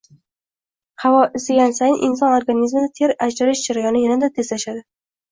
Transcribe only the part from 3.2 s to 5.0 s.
ajralish jarayoni yanada tezlashadi